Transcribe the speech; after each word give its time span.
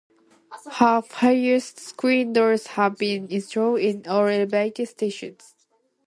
Half-height 0.71 1.61
screen 1.61 2.33
doors 2.33 2.65
have 2.73 2.97
been 2.97 3.29
installed 3.31 3.81
in 3.81 4.07
all 4.07 4.25
elevated 4.25 4.87
stations. 4.89 5.53